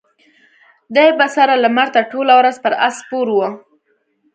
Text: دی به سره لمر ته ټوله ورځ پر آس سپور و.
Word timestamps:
دی 0.95 1.07
به 1.17 1.27
سره 1.35 1.53
لمر 1.63 1.87
ته 1.95 2.01
ټوله 2.11 2.33
ورځ 2.39 2.55
پر 2.63 2.73
آس 2.87 2.95
سپور 3.01 3.27
و. 3.33 3.37